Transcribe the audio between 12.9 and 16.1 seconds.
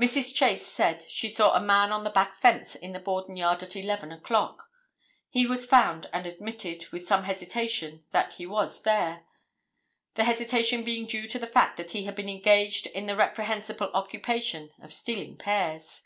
the reprehensible occupation of stealing pears.